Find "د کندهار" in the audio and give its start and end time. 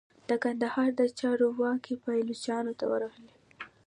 0.29-0.89